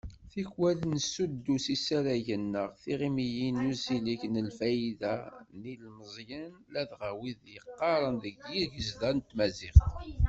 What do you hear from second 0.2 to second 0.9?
Tikwal